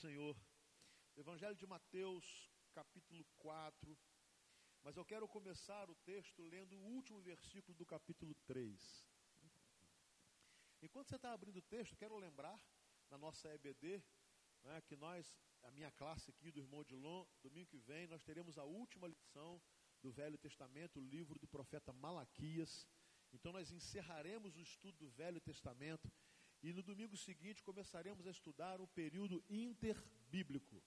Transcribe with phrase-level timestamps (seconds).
[0.00, 0.34] Senhor.
[1.14, 3.98] Evangelho de Mateus, capítulo 4.
[4.82, 9.06] Mas eu quero começar o texto lendo o último versículo do capítulo 3.
[10.80, 12.58] Enquanto você está abrindo o texto, quero lembrar,
[13.10, 14.02] na nossa EBD,
[14.62, 18.56] né, que nós, a minha classe aqui do irmão Dilon, domingo que vem, nós teremos
[18.56, 19.60] a última lição
[20.00, 22.88] do Velho Testamento, o livro do profeta Malaquias.
[23.34, 26.10] Então nós encerraremos o estudo do Velho Testamento
[26.62, 30.82] e no domingo seguinte começaremos a estudar o período interbíblico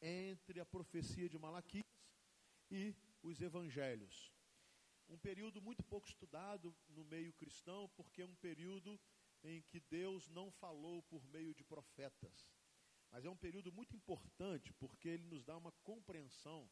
[0.00, 1.84] entre a profecia de Malaquias
[2.70, 4.32] e os evangelhos.
[5.08, 8.98] Um período muito pouco estudado no meio cristão, porque é um período
[9.44, 12.48] em que Deus não falou por meio de profetas.
[13.10, 16.70] Mas é um período muito importante porque ele nos dá uma compreensão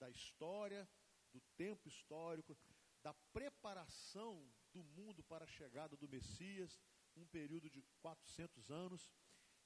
[0.00, 0.88] da história,
[1.32, 2.58] do tempo histórico,
[3.02, 6.80] da preparação do mundo para a chegada do Messias,
[7.16, 9.10] um período de 400 anos.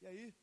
[0.00, 0.34] E aí,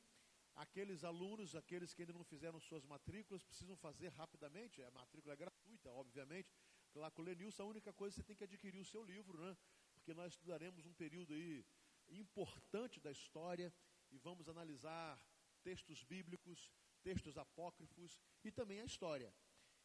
[0.56, 4.82] aqueles alunos, aqueles que ainda não fizeram suas matrículas, precisam fazer rapidamente.
[4.82, 6.54] A matrícula é gratuita, obviamente.
[6.96, 9.04] Lá com o Lenilson, a única coisa é que você tem que adquirir o seu
[9.04, 9.56] livro, né?
[9.94, 11.66] Porque nós estudaremos um período aí
[12.10, 13.74] importante da história
[14.10, 15.22] e vamos analisar
[15.64, 16.72] textos bíblicos,
[17.04, 19.34] textos apócrifos e também a história.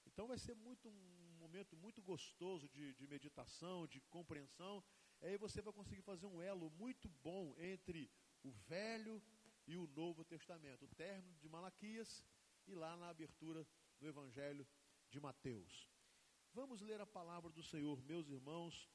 [0.07, 4.83] Então vai ser muito um momento muito gostoso de, de meditação, de compreensão
[5.29, 8.11] aí você vai conseguir fazer um elo muito bom entre
[8.43, 9.23] o Velho
[9.67, 12.23] e o Novo Testamento, o término de Malaquias
[12.67, 13.67] e lá na abertura
[13.99, 14.67] do Evangelho
[15.09, 15.91] de Mateus.
[16.53, 18.91] Vamos ler a palavra do Senhor, meus irmãos.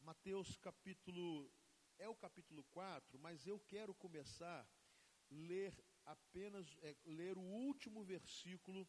[0.00, 1.50] Mateus capítulo
[1.98, 4.66] é o capítulo 4, mas eu quero começar
[5.30, 8.86] ler apenas é, ler o último versículo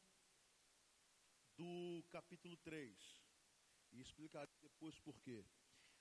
[1.56, 3.25] do capítulo 3.
[3.96, 5.44] E explicarei depois por quê.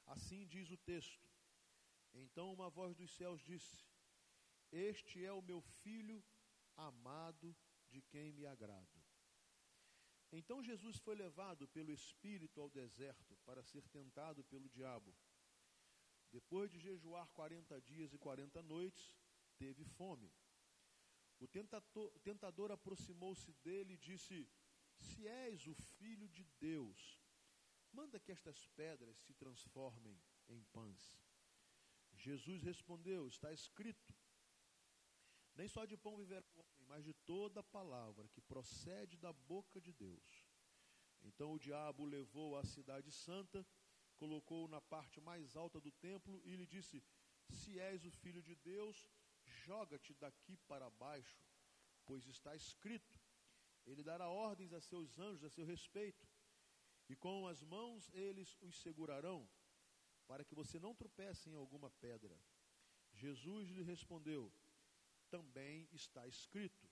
[0.07, 1.29] Assim diz o texto.
[2.13, 3.85] Então uma voz dos céus disse:
[4.71, 6.23] Este é o meu filho
[6.77, 7.57] amado,
[7.89, 8.99] de quem me agrado.
[10.33, 15.15] Então Jesus foi levado pelo Espírito ao deserto para ser tentado pelo diabo.
[16.33, 19.15] Depois de jejuar quarenta dias e quarenta noites,
[19.57, 20.33] teve fome.
[21.39, 24.49] O tentador, tentador aproximou-se dele e disse:
[24.99, 27.21] Se és o filho de Deus,
[27.95, 31.17] Manda que estas pedras se transformem em pães.
[32.13, 34.13] Jesus respondeu: Está escrito:
[35.55, 39.81] Nem só de pão viverá o homem, mas de toda palavra que procede da boca
[39.81, 40.45] de Deus.
[41.23, 43.65] Então o diabo levou à cidade santa,
[44.17, 47.01] colocou-o na parte mais alta do templo e lhe disse:
[47.49, 49.09] Se és o filho de Deus,
[49.65, 51.47] joga-te daqui para baixo,
[52.05, 53.21] pois está escrito:
[53.87, 56.34] Ele dará ordens a seus anjos a seu respeito
[57.09, 59.49] e com as mãos eles os segurarão,
[60.27, 62.39] para que você não tropece em alguma pedra.
[63.13, 64.53] Jesus lhe respondeu:
[65.29, 66.89] Também está escrito: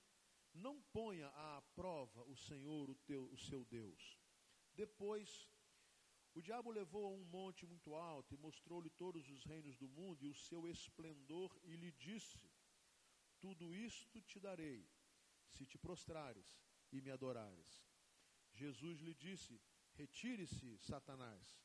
[0.52, 4.18] Não ponha à prova o Senhor, o, teu, o seu Deus.
[4.74, 5.48] Depois,
[6.34, 10.24] o diabo levou a um monte muito alto e mostrou-lhe todos os reinos do mundo
[10.24, 12.50] e o seu esplendor, e lhe disse:
[13.40, 14.88] Tudo isto te darei,
[15.50, 16.58] se te prostrares
[16.90, 17.82] e me adorares.
[18.52, 19.60] Jesus lhe disse:
[19.94, 21.62] Retire-se, Satanás,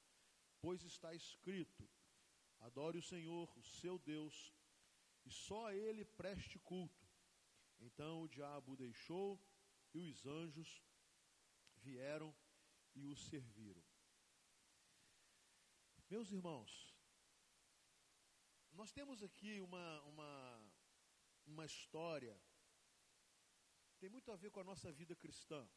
[0.60, 1.90] pois está escrito:
[2.60, 4.54] adore o Senhor, o seu Deus,
[5.26, 7.08] e só a ele preste culto.
[7.80, 9.40] Então o diabo o deixou
[9.94, 10.84] e os anjos
[11.76, 12.36] vieram
[12.96, 13.84] e o serviram.
[16.10, 16.96] Meus irmãos,
[18.72, 20.72] nós temos aqui uma, uma,
[21.46, 22.40] uma história,
[24.00, 25.68] tem muito a ver com a nossa vida cristã.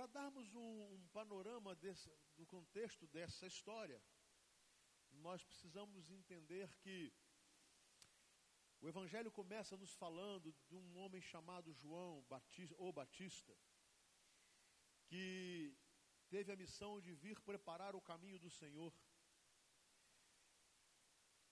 [0.00, 4.02] Para darmos um, um panorama desse, do contexto dessa história,
[5.10, 7.12] nós precisamos entender que
[8.80, 13.54] o Evangelho começa nos falando de um homem chamado João Batista, ou Batista,
[15.04, 15.76] que
[16.30, 18.94] teve a missão de vir preparar o caminho do Senhor.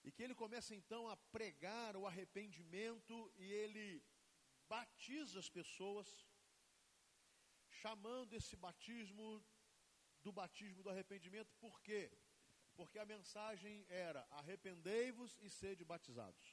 [0.02, 4.02] E que ele começa então a pregar o arrependimento e ele
[4.66, 6.26] batiza as pessoas
[7.82, 9.26] chamando esse batismo
[10.24, 12.02] do batismo do arrependimento, por quê?
[12.78, 16.46] Porque a mensagem era: arrependei-vos e sede batizados.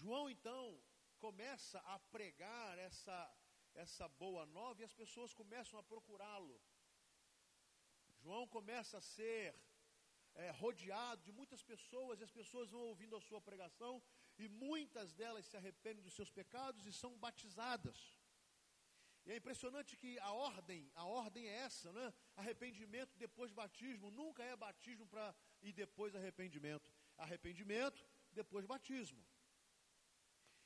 [0.00, 0.64] João então
[1.18, 3.18] começa a pregar essa,
[3.74, 6.60] essa boa nova e as pessoas começam a procurá-lo.
[8.20, 9.54] João começa a ser
[10.34, 14.02] é, rodeado de muitas pessoas e as pessoas vão ouvindo a sua pregação
[14.38, 18.18] e muitas delas se arrependem dos seus pecados e são batizadas.
[19.26, 22.14] E é impressionante que a ordem, a ordem é essa, né?
[22.36, 26.90] Arrependimento depois batismo, nunca é batismo para e depois arrependimento.
[27.16, 29.22] Arrependimento, depois batismo.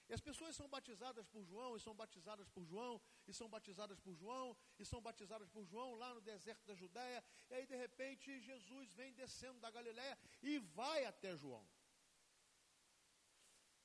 [0.08, 3.98] E as pessoas são batizadas por João, e são batizadas por João, e são batizadas
[3.98, 7.24] por João, e são batizadas por João lá no deserto da Judéia.
[7.48, 11.66] E aí, de repente, Jesus vem descendo da Galiléia e vai até João.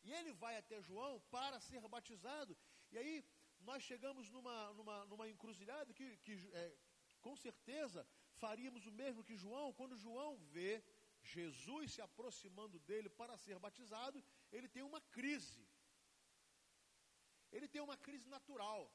[0.07, 2.55] E ele vai até João para ser batizado.
[2.91, 3.15] E aí,
[3.69, 6.65] nós chegamos numa, numa, numa encruzilhada que, que é,
[7.25, 8.07] com certeza
[8.43, 10.73] faríamos o mesmo que João, quando João vê
[11.21, 15.67] Jesus se aproximando dele para ser batizado, ele tem uma crise.
[17.51, 18.89] Ele tem uma crise natural.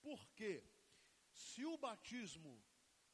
[0.00, 0.64] Por quê?
[1.30, 2.62] Se o batismo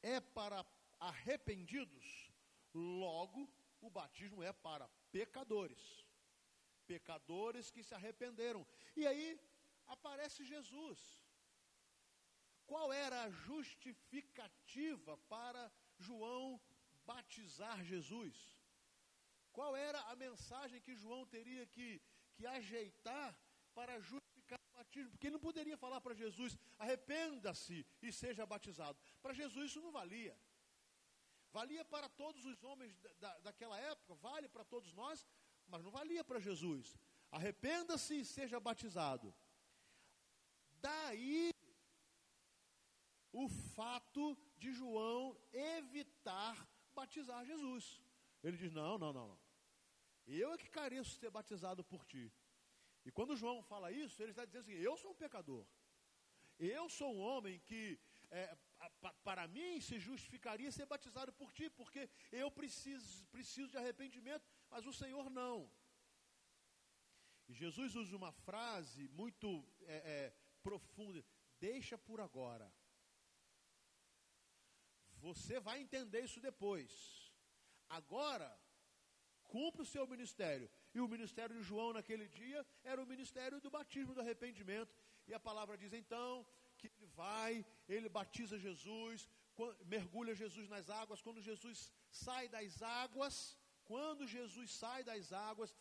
[0.02, 0.64] é para
[1.00, 2.31] arrependidos,
[2.73, 3.49] logo
[3.81, 6.06] o batismo é para pecadores.
[6.93, 8.67] Pecadores que se arrependeram.
[8.94, 9.38] E aí
[9.87, 10.99] aparece Jesus.
[12.67, 16.61] Qual era a justificativa para João
[17.05, 18.37] batizar Jesus?
[19.53, 22.03] Qual era a mensagem que João teria que,
[22.35, 23.29] que ajeitar
[23.75, 25.12] para justificar o batismo?
[25.12, 28.99] Porque ele não poderia falar para Jesus: arrependa-se e seja batizado.
[29.23, 30.37] Para Jesus isso não valia.
[31.53, 35.27] Valia para todos os homens da, daquela época, vale para todos nós,
[35.68, 36.96] mas não valia para Jesus.
[37.30, 39.34] Arrependa-se e seja batizado.
[40.80, 41.52] Daí
[43.32, 48.00] o fato de João evitar batizar Jesus.
[48.42, 49.38] Ele diz: Não, não, não, não.
[50.26, 52.32] Eu é que careço ser batizado por ti.
[53.04, 55.66] E quando João fala isso, ele está dizendo assim: Eu sou um pecador.
[56.58, 58.56] Eu sou um homem que, é,
[59.22, 64.86] para mim, se justificaria ser batizado por ti, porque eu preciso, preciso de arrependimento, mas
[64.86, 65.70] o Senhor não.
[67.48, 71.24] E Jesus usa uma frase muito é, é, profunda:
[71.60, 72.72] Deixa por agora.
[75.18, 76.92] Você vai entender isso depois.
[77.88, 78.48] Agora,
[79.44, 80.68] cumpre o seu ministério.
[80.94, 84.94] E o ministério de João naquele dia era o ministério do batismo do arrependimento.
[85.26, 86.46] E a palavra diz então
[86.78, 89.28] que ele vai, ele batiza Jesus,
[89.84, 91.22] mergulha Jesus nas águas.
[91.22, 93.56] Quando Jesus sai das águas,
[93.91, 95.75] quando Jesus sai das águas,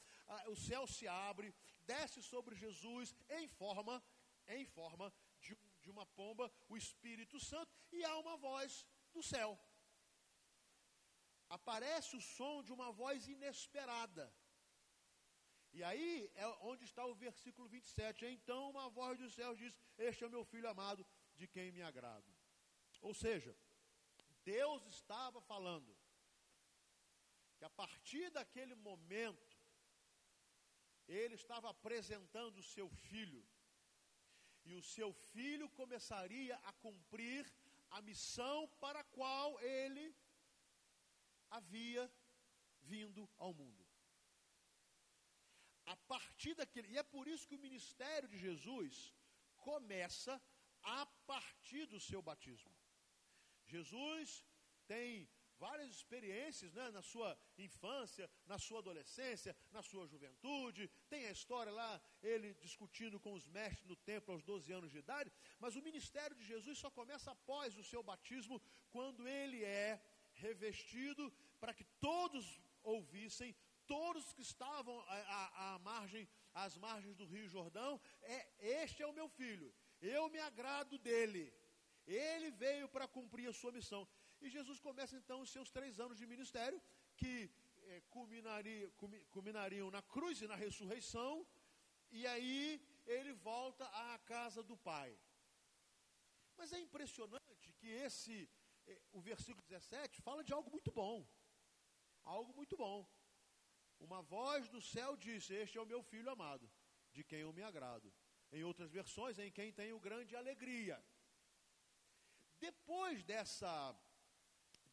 [0.47, 1.53] o céu se abre,
[1.85, 4.03] desce sobre Jesus em forma,
[4.47, 9.59] em forma de, de uma pomba, o Espírito Santo, e há uma voz do céu.
[11.49, 14.33] Aparece o som de uma voz inesperada.
[15.71, 18.25] E aí é onde está o versículo 27.
[18.25, 21.05] Então uma voz do céu diz: Este é o meu filho amado,
[21.35, 22.29] de quem me agrado.
[23.01, 23.55] Ou seja,
[24.43, 25.94] Deus estava falando
[27.65, 29.57] que a partir daquele momento,
[31.07, 33.43] ele estava apresentando o seu filho,
[34.65, 37.43] e o seu filho começaria a cumprir
[37.89, 40.15] a missão para a qual ele
[41.49, 42.03] havia
[42.81, 43.85] vindo ao mundo.
[45.85, 49.13] A partir daquele, e é por isso que o ministério de Jesus
[49.57, 50.41] começa
[50.81, 52.75] a partir do seu batismo.
[53.65, 54.43] Jesus
[54.87, 55.29] tem
[55.59, 60.89] várias experiências né, na sua infância, na sua adolescência, na sua juventude.
[61.09, 64.99] Tem a história lá, ele discutindo com os mestres no templo aos 12 anos de
[64.99, 65.31] idade.
[65.59, 68.61] Mas o ministério de Jesus só começa após o seu batismo,
[68.91, 70.01] quando ele é
[70.35, 73.55] revestido para que todos ouvissem,
[73.87, 78.47] todos que estavam à, à, margem, às margens do Rio Jordão, é,
[78.81, 81.53] este é o meu filho, eu me agrado dele.
[82.07, 84.07] Ele veio para cumprir a sua missão.
[84.45, 86.79] E Jesus começa então os seus três anos de ministério,
[87.19, 87.49] que
[87.91, 88.91] é, culminaria,
[89.35, 91.31] culminariam na cruz e na ressurreição,
[92.11, 92.59] e aí
[93.07, 95.09] ele volta à casa do Pai.
[96.55, 98.47] Mas é impressionante que esse,
[98.85, 101.27] é, o versículo 17, fala de algo muito bom.
[102.23, 102.99] Algo muito bom.
[103.99, 106.69] Uma voz do céu disse: Este é o meu filho amado,
[107.11, 108.13] de quem eu me agrado.
[108.51, 111.03] Em outras versões, em quem tenho grande alegria.
[112.59, 113.71] Depois dessa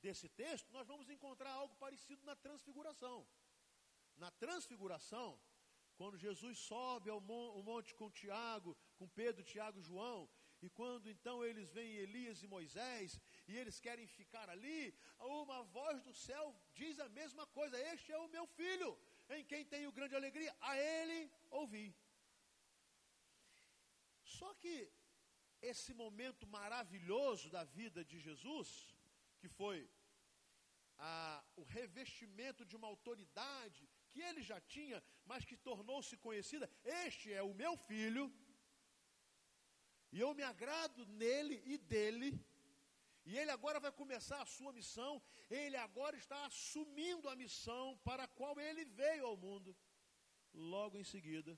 [0.03, 3.19] desse texto, nós vamos encontrar algo parecido na transfiguração.
[4.17, 5.41] Na transfiguração,
[5.97, 10.29] quando Jesus sobe ao monte com Tiago, com Pedro, Tiago e João,
[10.61, 16.03] e quando então eles veem Elias e Moisés, e eles querem ficar ali, uma voz
[16.03, 18.91] do céu diz a mesma coisa: Este é o meu filho,
[19.31, 21.87] em quem tenho grande alegria, a ele ouvi.
[24.25, 24.77] Só que
[25.61, 28.92] esse momento maravilhoso da vida de Jesus,
[29.43, 29.79] que foi
[30.99, 31.13] a,
[31.61, 34.99] o revestimento de uma autoridade que ele já tinha,
[35.31, 36.67] mas que tornou-se conhecida.
[37.07, 38.25] Este é o meu filho,
[40.15, 42.31] e eu me agrado nele e dele.
[43.29, 45.13] E ele agora vai começar a sua missão,
[45.63, 49.71] ele agora está assumindo a missão para a qual ele veio ao mundo.
[50.53, 51.53] Logo em seguida,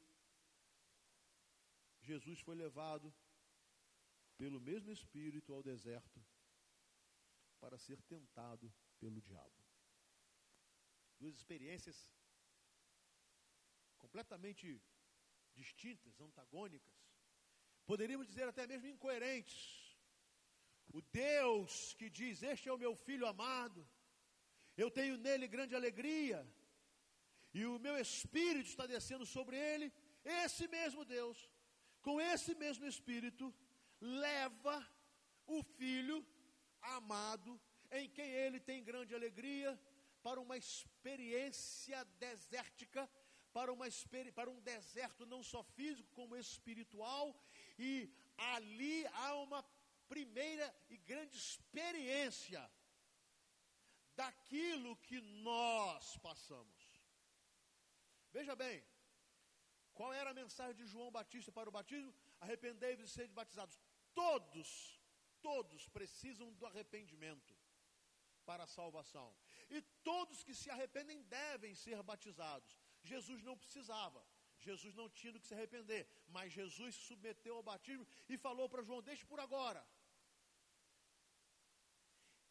[2.10, 3.08] Jesus foi levado
[4.36, 6.20] pelo mesmo Espírito ao deserto
[7.64, 8.66] para ser tentado
[9.02, 9.59] pelo diabo.
[11.21, 11.99] Duas experiências
[14.02, 14.66] completamente
[15.61, 16.97] distintas, antagônicas,
[17.90, 19.62] poderíamos dizer até mesmo incoerentes.
[20.97, 23.80] O Deus que diz: Este é o meu filho amado,
[24.83, 26.40] eu tenho nele grande alegria,
[27.59, 29.88] e o meu espírito está descendo sobre ele,
[30.42, 31.38] esse mesmo Deus,
[32.02, 33.47] com esse mesmo espírito,
[34.00, 34.76] leva
[35.47, 36.18] o filho
[36.96, 37.60] amado,
[37.90, 39.78] em quem ele tem grande alegria,
[40.22, 43.08] para uma experiência desértica,
[43.52, 43.86] para, uma,
[44.34, 47.38] para um deserto não só físico, como espiritual,
[47.78, 49.64] e ali há uma
[50.08, 52.70] primeira e grande experiência
[54.16, 56.82] daquilo que nós passamos.
[58.32, 58.82] Veja bem,
[59.92, 62.12] qual era a mensagem de João Batista para o batismo?
[62.40, 63.78] Arrependei-vos e sede batizados.
[64.12, 65.00] Todos,
[65.46, 67.54] todos precisam do arrependimento
[68.48, 69.28] para a salvação.
[69.76, 72.72] E todos que se arrependem devem ser batizados.
[73.12, 74.22] Jesus não precisava.
[74.66, 76.02] Jesus não tinha do que se arrepender,
[76.34, 79.82] mas Jesus se submeteu ao batismo e falou para João: Deixe por agora.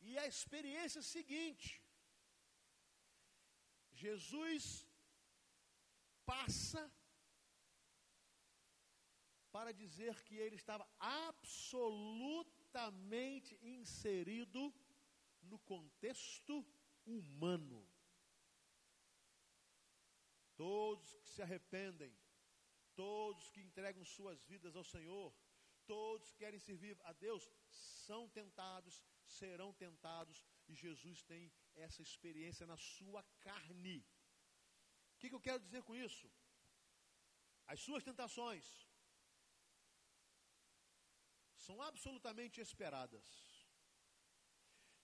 [0.10, 1.70] E a experiência seguinte:
[4.06, 4.66] Jesus
[6.32, 6.82] passa
[9.56, 14.74] para dizer que ele estava absolutamente inserido
[15.44, 16.66] no contexto
[17.06, 17.88] humano.
[20.56, 22.12] Todos que se arrependem,
[22.96, 25.32] todos que entregam suas vidas ao Senhor,
[25.86, 32.66] todos que querem servir a Deus, são tentados, serão tentados, e Jesus tem essa experiência
[32.66, 34.04] na sua carne.
[35.16, 36.28] O que, que eu quero dizer com isso?
[37.68, 38.83] As suas tentações
[41.68, 43.28] são absolutamente esperadas.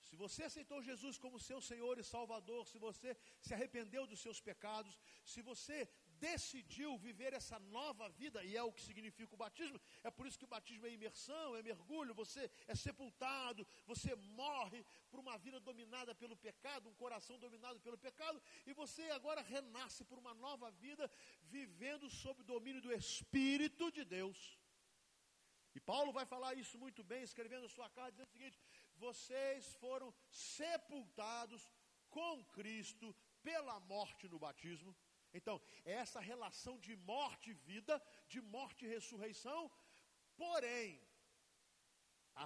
[0.09, 4.39] Se você aceitou Jesus como seu Senhor e Salvador, se você se arrependeu dos seus
[4.41, 5.87] pecados, se você
[6.19, 10.39] decidiu viver essa nova vida, e é o que significa o batismo, é por isso
[10.39, 15.59] que o batismo é imersão, é mergulho, você é sepultado, você morre por uma vida
[15.59, 20.71] dominada pelo pecado, um coração dominado pelo pecado, e você agora renasce por uma nova
[20.71, 21.09] vida,
[21.43, 24.58] vivendo sob o domínio do Espírito de Deus.
[25.79, 28.57] E Paulo vai falar isso muito bem, escrevendo a sua carta, dizendo o seguinte:
[29.05, 31.61] vocês foram sepultados
[32.15, 33.07] com Cristo
[33.41, 34.91] pela morte no batismo.
[35.37, 35.55] Então,
[35.85, 37.95] é essa relação de morte e vida,
[38.33, 39.71] de morte e ressurreição,
[40.35, 40.87] porém,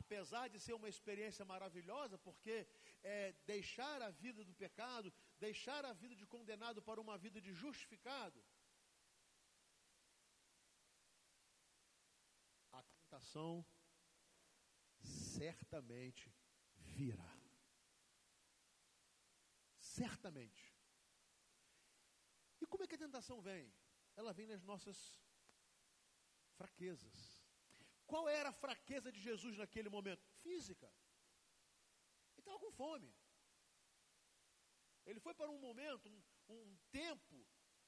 [0.01, 2.55] apesar de ser uma experiência maravilhosa, porque
[3.01, 7.53] é deixar a vida do pecado, deixar a vida de condenado para uma vida de
[7.63, 8.39] justificado,
[15.01, 16.33] certamente
[16.75, 17.33] virá.
[19.77, 20.73] Certamente.
[22.61, 23.73] E como é que a tentação vem?
[24.15, 24.97] Ela vem nas nossas
[26.55, 27.41] fraquezas.
[28.05, 30.23] Qual era a fraqueza de Jesus naquele momento?
[30.41, 30.87] Física.
[32.33, 33.13] Ele estava com fome.
[35.05, 37.45] Ele foi para um momento, um, um tempo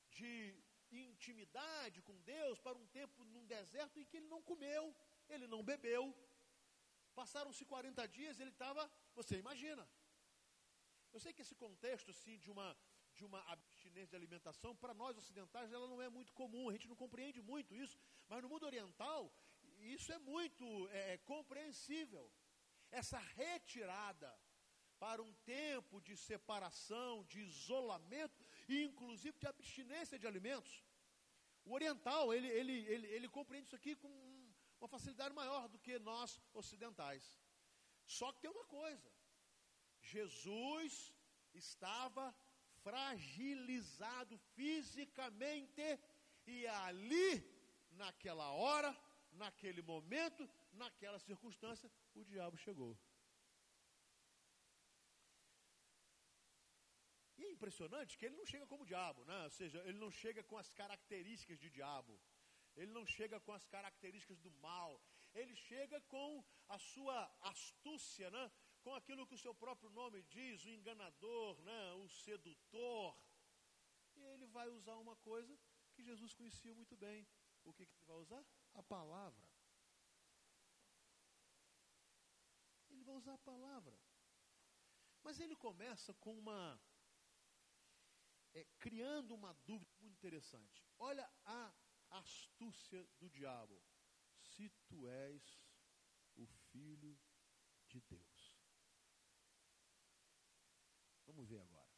[0.09, 0.55] de
[0.91, 4.95] intimidade com Deus, para um tempo num deserto em que ele não comeu,
[5.29, 6.13] ele não bebeu,
[7.15, 9.83] Passaram-se 40 dias, ele estava, você imagina.
[11.13, 12.67] Eu sei que esse contexto, sim, de uma,
[13.13, 16.89] de uma abstinência de alimentação, para nós ocidentais, ela não é muito comum, a gente
[16.89, 19.33] não compreende muito isso, mas no mundo oriental,
[19.95, 22.29] isso é muito é, é compreensível.
[22.91, 24.37] Essa retirada
[24.99, 30.83] para um tempo de separação, de isolamento, e inclusive de abstinência de alimentos.
[31.63, 34.34] O oriental, ele, ele, ele, ele compreende isso aqui com
[34.85, 37.25] uma facilidade maior do que nós ocidentais.
[38.05, 39.11] Só que tem uma coisa:
[39.99, 40.93] Jesus
[41.53, 42.25] estava
[42.83, 45.87] fragilizado fisicamente,
[46.45, 47.31] e ali,
[48.01, 48.95] naquela hora,
[49.31, 52.95] naquele momento, naquela circunstância, o diabo chegou.
[57.37, 59.43] E é impressionante que ele não chega como diabo, né?
[59.45, 62.13] ou seja, ele não chega com as características de diabo.
[62.75, 65.01] Ele não chega com as características do mal.
[65.33, 68.51] Ele chega com a sua astúcia, né?
[68.81, 71.93] com aquilo que o seu próprio nome diz, o enganador, né?
[71.93, 73.17] o sedutor.
[74.15, 75.57] E ele vai usar uma coisa
[75.93, 77.27] que Jesus conhecia muito bem.
[77.63, 78.45] O que, que ele vai usar?
[78.73, 79.49] A palavra.
[82.89, 83.97] Ele vai usar a palavra.
[85.23, 86.79] Mas ele começa com uma.
[88.53, 90.85] É, criando uma dúvida muito interessante.
[90.97, 91.73] Olha a
[92.09, 93.81] astúcia do diabo.
[94.37, 95.43] Se tu és
[96.35, 97.17] o filho
[97.87, 98.55] de Deus.
[101.25, 101.95] Vamos ver agora.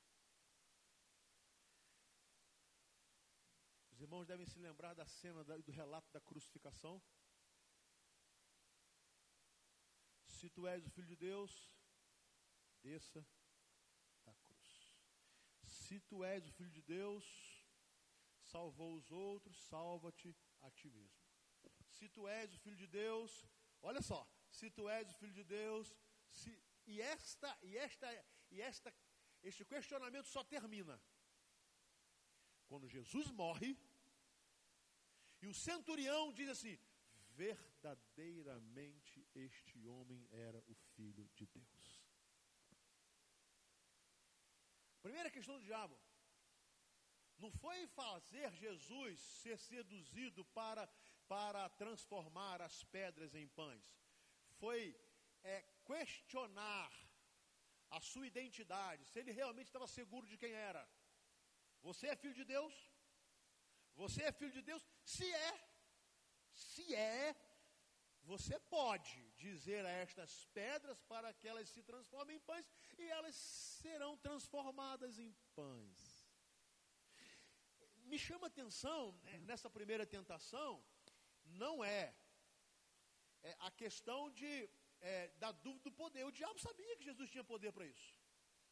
[3.92, 7.02] Os irmãos devem se lembrar da cena do relato da crucificação.
[10.24, 11.74] Se tu és o filho de Deus,
[12.84, 13.28] desça
[14.24, 15.02] da cruz.
[15.64, 17.57] Se tu és o filho de Deus,
[18.52, 21.22] salvou os outros, salva-te a ti mesmo.
[21.98, 23.32] Se tu és o filho de Deus,
[23.82, 25.96] olha só, se tu és o filho de Deus,
[26.32, 26.52] se,
[26.86, 28.08] e esta e esta
[28.52, 28.94] e esta
[29.44, 31.00] este questionamento só termina
[32.68, 33.78] quando Jesus morre
[35.42, 36.78] e o centurião diz assim:
[37.36, 42.02] verdadeiramente este homem era o filho de Deus.
[45.02, 45.98] Primeira questão do diabo.
[47.38, 50.88] Não foi fazer Jesus ser seduzido para,
[51.28, 53.86] para transformar as pedras em pães.
[54.60, 54.96] Foi
[55.44, 56.92] é, questionar
[57.90, 60.88] a sua identidade, se ele realmente estava seguro de quem era.
[61.82, 62.74] Você é filho de Deus?
[63.96, 64.86] Você é filho de Deus?
[65.04, 65.54] Se é,
[66.52, 67.36] se é,
[68.24, 73.36] você pode dizer a estas pedras para que elas se transformem em pães e elas
[73.36, 76.17] serão transformadas em pães.
[78.12, 80.72] Me chama atenção né, nessa primeira tentação,
[81.64, 82.16] não é,
[83.44, 84.54] é a questão de,
[85.02, 86.24] é, da dúvida do poder.
[86.26, 88.10] O diabo sabia que Jesus tinha poder para isso.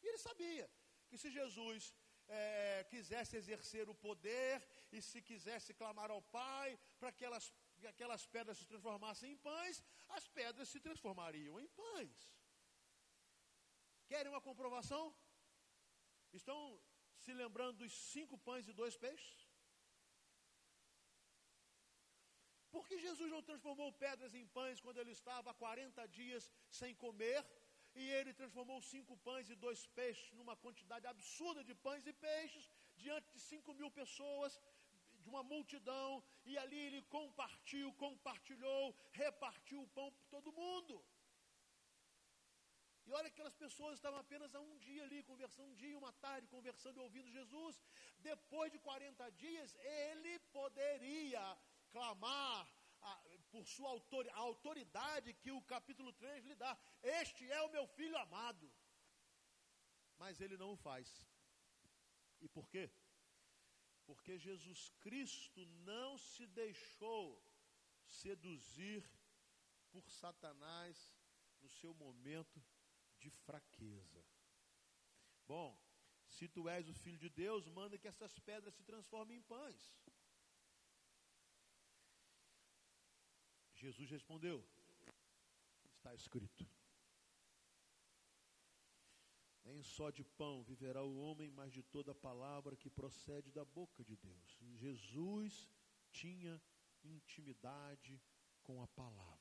[0.02, 0.66] E ele sabia
[1.08, 1.94] que se Jesus
[2.28, 7.86] é, quisesse exercer o poder e se quisesse clamar ao Pai para que aquelas, que
[7.86, 12.34] aquelas pedras se transformassem em pães, as pedras se transformariam em pães.
[14.06, 15.14] Querem uma comprovação?
[16.32, 16.80] Estão
[17.26, 19.38] se lembrando dos cinco pães e dois peixes?
[22.74, 26.44] Por que Jesus não transformou pedras em pães quando ele estava há 40 dias
[26.80, 27.40] sem comer?
[28.00, 32.64] E ele transformou cinco pães e dois peixes numa quantidade absurda de pães e peixes,
[33.02, 34.60] diante de cinco mil pessoas,
[35.22, 40.94] de uma multidão, e ali ele compartilhou, compartilhou, repartiu o pão para todo mundo.
[43.16, 46.52] Olha que aquelas pessoas estavam apenas há um dia ali, conversando, um dia uma tarde,
[46.54, 47.74] conversando e ouvindo Jesus.
[48.30, 49.74] Depois de 40 dias,
[50.08, 51.44] ele poderia
[51.94, 52.68] clamar
[53.00, 53.12] a,
[53.50, 56.72] por sua autor, a autoridade que o capítulo 3 lhe dá.
[57.20, 58.70] Este é o meu filho amado.
[60.18, 61.08] Mas ele não o faz.
[62.40, 62.90] E por quê?
[64.04, 67.42] Porque Jesus Cristo não se deixou
[68.06, 69.02] seduzir
[69.90, 70.96] por Satanás
[71.62, 72.62] no seu momento
[73.18, 74.24] de fraqueza.
[75.46, 75.78] Bom,
[76.28, 79.82] se tu és o filho de Deus, manda que essas pedras se transformem em pães.
[83.74, 84.64] Jesus respondeu:
[85.96, 86.66] Está escrito.
[89.64, 94.04] Nem só de pão viverá o homem, mas de toda palavra que procede da boca
[94.04, 94.56] de Deus.
[94.74, 95.68] Jesus
[96.12, 96.62] tinha
[97.02, 98.20] intimidade
[98.62, 99.35] com a palavra.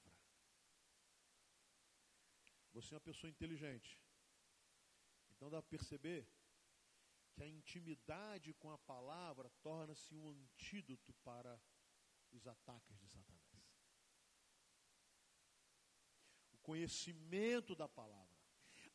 [2.75, 3.97] Você é uma pessoa inteligente.
[5.29, 6.27] Então dá para perceber
[7.31, 11.57] que a intimidade com a palavra torna-se um antídoto para
[12.33, 13.45] os ataques de Satanás.
[16.51, 18.35] O conhecimento da palavra,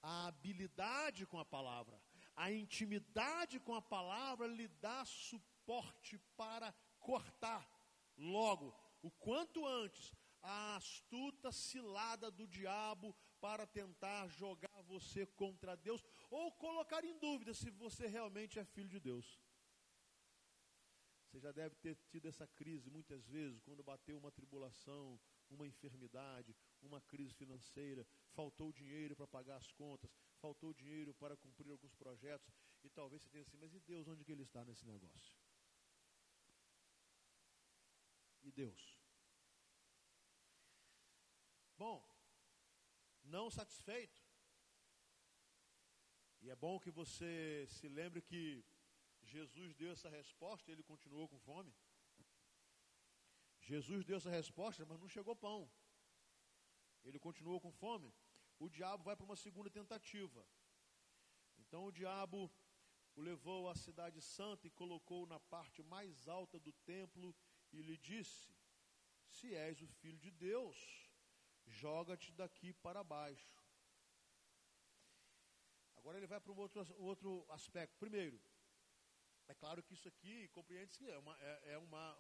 [0.02, 1.98] a habilidade com a palavra,
[2.36, 7.66] a intimidade com a palavra lhe dá suporte para cortar
[8.14, 16.03] logo, o quanto antes, a astuta cilada do diabo para tentar jogar você contra Deus
[16.31, 19.40] ou colocar em dúvida se você realmente é filho de Deus.
[21.31, 26.57] Você já deve ter tido essa crise muitas vezes, quando bateu uma tribulação, uma enfermidade,
[26.83, 32.53] uma crise financeira, faltou dinheiro para pagar as contas, faltou dinheiro para cumprir alguns projetos,
[32.83, 35.37] e talvez você tenha assim, mas e Deus, onde que ele está nesse negócio?
[38.42, 38.98] E Deus?
[41.76, 42.09] Bom,
[43.36, 44.20] não satisfeito.
[46.42, 48.64] E é bom que você se lembre que
[49.22, 51.74] Jesus deu essa resposta e ele continuou com fome.
[53.60, 55.70] Jesus deu essa resposta, mas não chegou pão.
[57.04, 58.12] Ele continuou com fome.
[58.58, 60.46] O diabo vai para uma segunda tentativa.
[61.58, 62.50] Então o diabo
[63.14, 67.34] o levou à cidade santa e colocou na parte mais alta do templo
[67.72, 68.54] e lhe disse:
[69.26, 71.09] Se és o filho de Deus,
[71.70, 73.61] joga-te daqui para baixo,
[76.00, 77.98] Agora ele vai para um outro, outro aspecto.
[77.98, 78.40] Primeiro,
[79.46, 82.16] é claro que isso aqui compreende-se é uma, é, é uma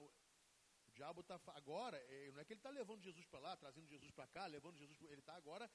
[0.86, 3.88] o diabo está agora, é, não é que ele está levando Jesus para lá, trazendo
[3.88, 5.70] Jesus para cá, levando Jesus, ele está agora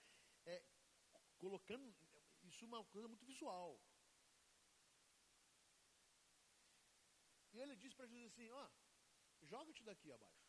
[0.46, 0.64] é,
[1.40, 1.96] colocando
[2.44, 3.82] isso é uma coisa muito visual.
[7.54, 8.70] E ele diz para Jesus assim: ó,
[9.42, 10.45] joga-te daqui abaixo.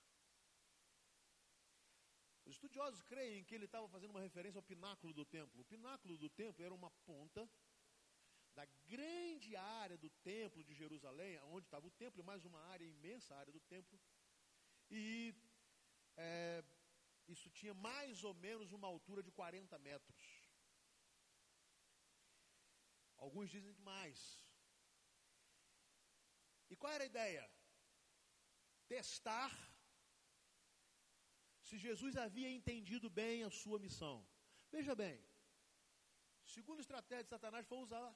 [2.46, 5.60] Os estudiosos creem que ele estava fazendo uma referência ao pináculo do templo.
[5.60, 7.48] O pináculo do templo era uma ponta
[8.54, 13.34] da grande área do templo de Jerusalém, onde estava o templo, mais uma área imensa,
[13.34, 13.98] área do templo.
[14.90, 15.34] E
[16.16, 16.64] é,
[17.26, 20.22] isso tinha mais ou menos uma altura de 40 metros.
[23.16, 24.20] Alguns dizem que mais.
[26.70, 27.50] E qual era a ideia?
[28.86, 29.52] Testar
[31.66, 34.16] se Jesus havia entendido bem a sua missão.
[34.70, 35.16] Veja bem,
[36.54, 38.08] segundo a estratégia de Satanás foi usar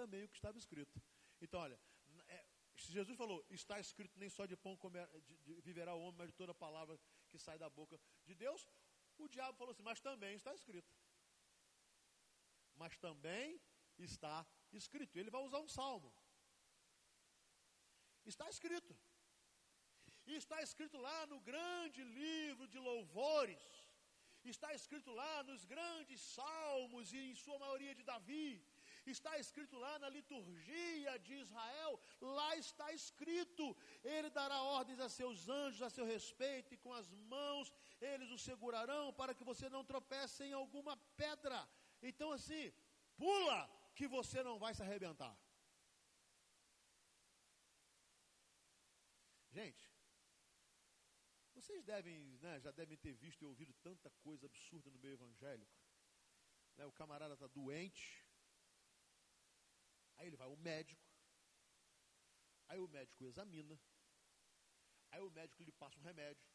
[0.00, 1.02] também o que estava escrito.
[1.40, 1.80] Então, olha,
[2.28, 2.44] é,
[2.76, 6.28] Jesus falou, está escrito nem só de pão comer, de, de, viverá o homem, mas
[6.28, 8.68] de toda palavra que sai da boca de Deus.
[9.16, 10.92] O diabo falou assim, mas também está escrito.
[12.74, 13.58] Mas também
[13.96, 15.16] está escrito.
[15.18, 16.12] Ele vai usar um salmo.
[18.26, 18.94] Está escrito.
[20.26, 23.58] Está escrito lá no grande livro de louvores.
[24.44, 28.62] Está escrito lá nos grandes salmos e em sua maioria de Davi.
[29.06, 35.48] Está escrito lá na liturgia de Israel, lá está escrito: Ele dará ordens a seus
[35.48, 39.84] anjos a seu respeito, e com as mãos eles o segurarão para que você não
[39.84, 41.68] tropece em alguma pedra.
[42.02, 42.72] Então, assim,
[43.16, 45.36] pula que você não vai se arrebentar.
[49.52, 49.93] Gente,
[51.64, 55.72] vocês devem, né, já devem ter visto e ouvido tanta coisa absurda no meio evangélico.
[56.76, 58.22] Né, o camarada está doente,
[60.16, 61.02] aí ele vai ao médico,
[62.68, 63.80] aí o médico examina,
[65.10, 66.46] aí o médico lhe passa um remédio.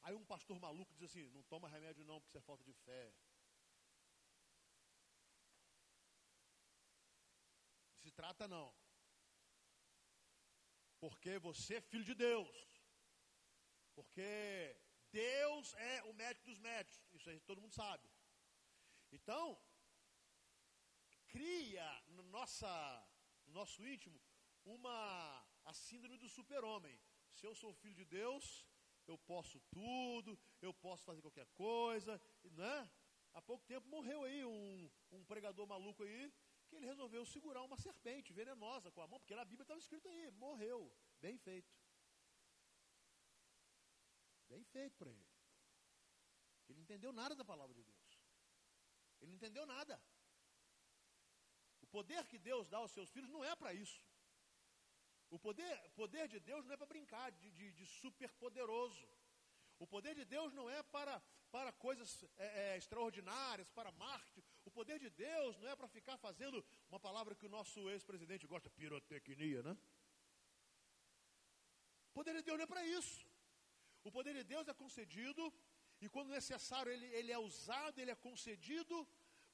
[0.00, 2.72] Aí um pastor maluco diz assim: não toma remédio não, porque isso é falta de
[2.72, 3.14] fé.
[7.98, 8.74] Se trata não.
[10.98, 12.71] Porque você é filho de Deus.
[13.94, 14.76] Porque
[15.10, 17.00] Deus é o médico dos médicos.
[17.12, 18.08] Isso aí todo mundo sabe.
[19.10, 19.58] Então,
[21.28, 22.72] cria no, nossa,
[23.46, 24.20] no nosso íntimo
[24.64, 26.98] uma a síndrome do super-homem.
[27.30, 28.66] Se eu sou filho de Deus,
[29.06, 32.90] eu posso tudo, eu posso fazer qualquer coisa, né?
[33.34, 36.32] Há pouco tempo morreu aí um, um pregador maluco aí,
[36.68, 40.08] que ele resolveu segurar uma serpente venenosa com a mão, porque na Bíblia estava escrito
[40.08, 41.70] aí, morreu, bem feito.
[44.52, 45.28] Bem feito para ele.
[46.68, 48.08] Ele não entendeu nada da palavra de Deus.
[49.20, 49.94] Ele não entendeu nada.
[51.84, 54.00] O poder que Deus dá aos seus filhos não é para isso.
[55.30, 59.08] O poder, poder de Deus não é para brincar de, de, de super poderoso.
[59.78, 61.14] O poder de Deus não é para,
[61.50, 64.44] para coisas é, é, extraordinárias, para marketing.
[64.66, 68.46] O poder de Deus não é para ficar fazendo uma palavra que o nosso ex-presidente
[68.46, 69.74] gosta, pirotecnia, né?
[72.10, 73.31] O poder de Deus não é para isso.
[74.04, 75.42] O poder de Deus é concedido,
[76.00, 78.96] e quando necessário ele, ele é usado, ele é concedido,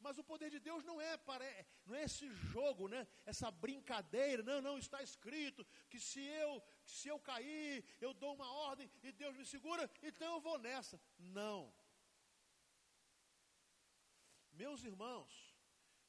[0.00, 1.44] mas o poder de Deus não é para
[1.84, 3.06] não é esse jogo, né?
[3.26, 8.50] Essa brincadeira, não, não está escrito que se eu se eu cair, eu dou uma
[8.68, 11.00] ordem e Deus me segura, então eu vou nessa.
[11.18, 11.74] Não.
[14.52, 15.32] Meus irmãos,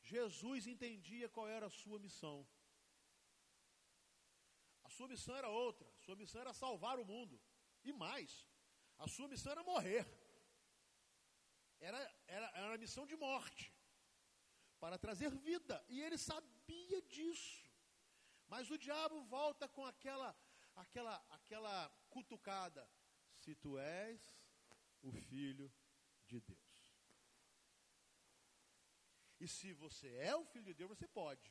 [0.02, 2.48] Jesus entendia qual era a sua missão.
[4.84, 7.40] A sua missão era outra, a sua missão era salvar o mundo.
[7.90, 8.32] E mais,
[9.04, 10.06] a sua missão era morrer.
[11.80, 12.00] Era,
[12.38, 13.66] era, era a missão de morte
[14.80, 15.76] para trazer vida.
[15.88, 17.58] E ele sabia disso.
[18.48, 20.30] Mas o diabo volta com aquela,
[20.76, 22.84] aquela, aquela cutucada.
[23.44, 24.22] Se tu és
[25.02, 25.72] o filho
[26.28, 26.70] de Deus.
[29.40, 31.50] E se você é o filho de Deus, você pode.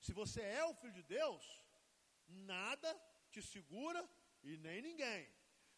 [0.00, 1.44] Se você é o filho de Deus,
[2.28, 2.90] nada
[3.32, 4.08] te segura
[4.42, 5.30] e nem ninguém.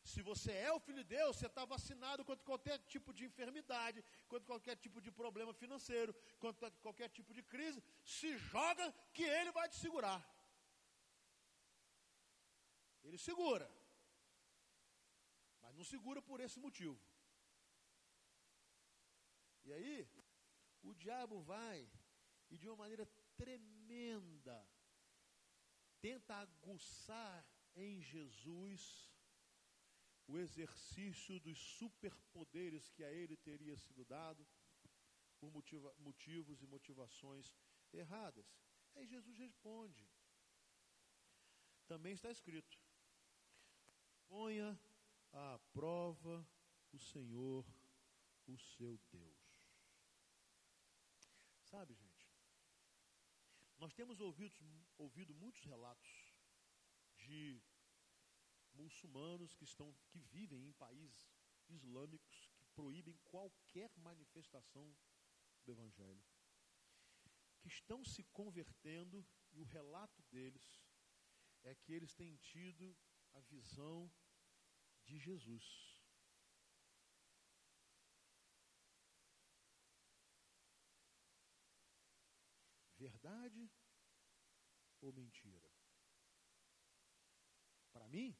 [0.02, 4.02] Se você é o filho de Deus, você está vacinado contra qualquer tipo de enfermidade,
[4.28, 7.82] contra qualquer tipo de problema financeiro, contra qualquer tipo de crise.
[8.04, 10.20] Se joga que ele vai te segurar.
[13.02, 13.70] Ele segura.
[15.60, 16.98] Mas não segura por esse motivo.
[19.64, 20.08] E aí,
[20.82, 21.88] o diabo vai
[22.50, 24.58] e de uma maneira tremenda
[26.00, 27.46] tenta aguçar
[27.80, 29.10] em Jesus
[30.26, 34.46] o exercício dos superpoderes que a ele teria sido dado,
[35.38, 37.52] por motiva, motivos e motivações
[37.92, 38.46] erradas.
[38.94, 40.08] Aí Jesus responde.
[41.86, 42.78] Também está escrito:
[44.28, 44.78] ponha
[45.32, 46.46] à prova
[46.92, 47.66] o Senhor,
[48.46, 49.40] o seu Deus.
[51.62, 52.28] Sabe, gente,
[53.78, 54.54] nós temos ouvido,
[54.98, 56.10] ouvido muitos relatos
[57.16, 57.60] de
[58.80, 61.30] muçulmanos que, estão, que vivem em países
[61.68, 64.96] islâmicos que proíbem qualquer manifestação
[65.64, 66.24] do Evangelho,
[67.60, 70.82] que estão se convertendo e o relato deles
[71.62, 72.96] é que eles têm tido
[73.32, 74.10] a visão
[75.04, 76.00] de Jesus.
[82.96, 83.70] Verdade
[85.00, 85.70] ou mentira?
[87.92, 88.36] Para mim,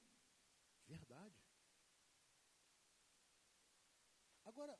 [0.94, 1.40] verdade.
[4.50, 4.74] Agora,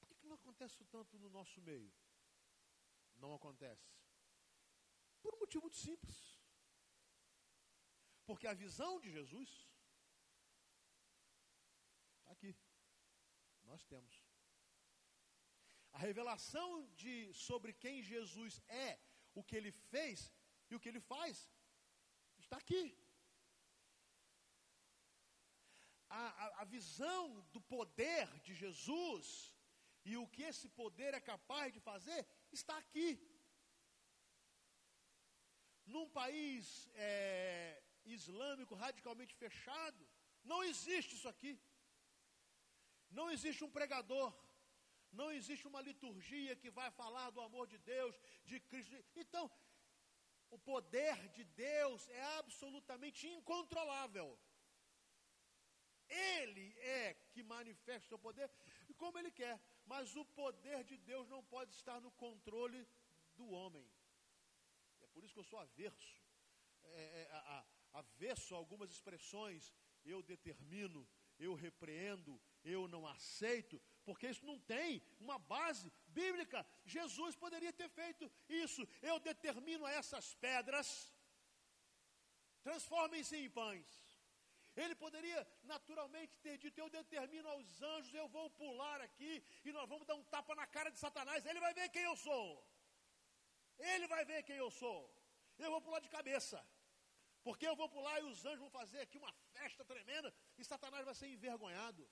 [0.00, 1.92] por que não acontece tanto no nosso meio?
[3.22, 3.88] Não acontece.
[5.22, 6.18] Por um motivo muito simples.
[8.28, 9.50] Porque a visão de Jesus
[12.18, 12.52] está aqui.
[13.70, 14.14] Nós temos.
[15.96, 16.70] A revelação
[17.02, 19.00] de sobre quem Jesus é,
[19.34, 20.32] o que ele fez
[20.70, 21.50] e o que ele faz,
[22.38, 22.82] está aqui.
[26.18, 27.22] A, a, visão
[27.54, 29.26] do poder de Jesus
[30.10, 32.20] e o que esse poder é capaz de fazer
[32.58, 33.10] está aqui.
[35.94, 37.82] Num país é,
[38.16, 40.02] islâmico radicalmente fechado,
[40.52, 41.52] não existe isso aqui.
[43.10, 44.32] Não existe um pregador.
[45.12, 48.96] Não existe uma liturgia que vai falar do amor de Deus, de Cristo.
[49.14, 49.50] Então,
[50.50, 54.38] o poder de Deus é absolutamente incontrolável.
[56.08, 58.50] Ele é que manifesta o seu poder
[58.96, 59.60] como ele quer.
[59.84, 62.86] Mas o poder de Deus não pode estar no controle
[63.36, 63.88] do homem.
[65.00, 66.16] É por isso que eu sou averso.
[66.82, 69.72] É, é, a, a, averso a algumas expressões.
[70.04, 71.06] Eu determino,
[71.38, 76.66] eu repreendo, eu não aceito, porque isso não tem uma base bíblica.
[76.84, 78.86] Jesus poderia ter feito isso.
[79.02, 81.12] Eu determino a essas pedras,
[82.62, 84.05] transformem-se em pães.
[84.76, 89.32] Ele poderia naturalmente ter dito: Eu determino aos anjos, eu vou pular aqui
[89.64, 91.46] e nós vamos dar um tapa na cara de Satanás.
[91.46, 92.48] Ele vai ver quem eu sou.
[93.78, 94.98] Ele vai ver quem eu sou.
[95.58, 96.58] Eu vou pular de cabeça.
[97.42, 101.04] Porque eu vou pular e os anjos vão fazer aqui uma festa tremenda e Satanás
[101.04, 102.06] vai ser envergonhado.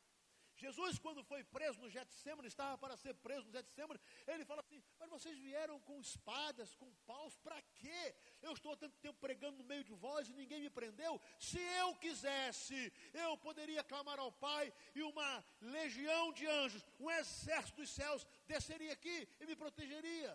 [0.65, 4.83] Jesus, quando foi preso no Getsemane, estava para ser preso no Getsemane, ele fala assim,
[4.99, 8.03] mas vocês vieram com espadas, com paus, para quê?
[8.41, 11.21] Eu estou há tanto tempo pregando no meio de vós e ninguém me prendeu.
[11.39, 17.81] Se eu quisesse, eu poderia clamar ao Pai e uma legião de anjos, um exército
[17.83, 20.33] dos céus, desceria aqui e me protegeria.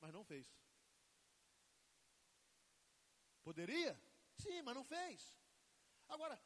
[0.00, 0.46] Mas não fez.
[3.42, 3.92] Poderia?
[4.38, 5.36] Sim, mas não fez.
[6.08, 6.38] Agora,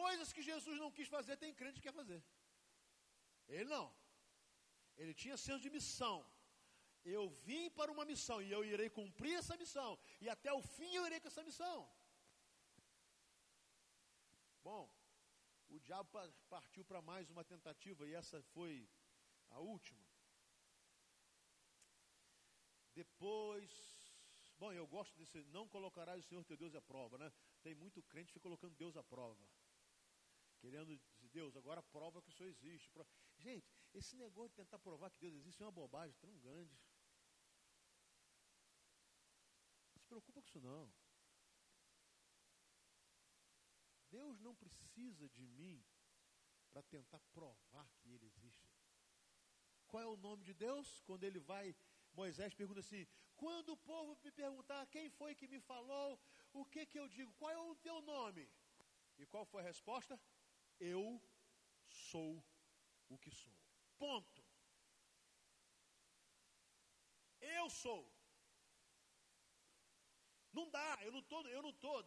[0.00, 2.20] Coisas que Jesus não quis fazer, tem crente que quer fazer.
[3.56, 3.86] Ele não.
[5.00, 6.16] Ele tinha senso de missão.
[7.04, 9.90] Eu vim para uma missão e eu irei cumprir essa missão.
[10.20, 11.78] E até o fim eu irei com essa missão.
[14.68, 14.82] Bom,
[15.68, 16.08] o diabo
[16.48, 18.88] partiu para mais uma tentativa e essa foi
[19.50, 20.06] a última.
[22.94, 23.70] Depois,
[24.58, 27.32] bom, eu gosto desse, não colocarás o Senhor teu Deus à prova, né?
[27.62, 29.44] Tem muito crente que fica colocando Deus à prova
[30.62, 32.88] querendo dizer, Deus, agora prova que o Senhor existe.
[33.36, 36.78] Gente, esse negócio de tentar provar que Deus existe é uma bobagem tão grande.
[39.92, 40.92] Não se preocupa com isso não.
[44.08, 45.84] Deus não precisa de mim
[46.70, 48.70] para tentar provar que Ele existe.
[49.88, 51.02] Qual é o nome de Deus?
[51.06, 51.74] Quando ele vai,
[52.14, 56.18] Moisés pergunta assim: quando o povo me perguntar quem foi que me falou,
[56.52, 57.32] o que que eu digo?
[57.34, 58.48] Qual é o teu nome?
[59.18, 60.18] E qual foi a resposta?
[60.82, 61.20] Eu
[61.88, 62.44] sou
[63.08, 63.52] o que sou.
[63.98, 64.42] Ponto.
[67.40, 68.02] Eu sou.
[70.52, 72.00] Não dá, eu não estou, eu não estou,